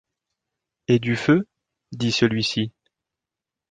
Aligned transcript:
Et 0.87 0.97
du 0.97 1.15
feu? 1.15 1.47
dit 1.91 2.11
celui-ci. 2.11 2.71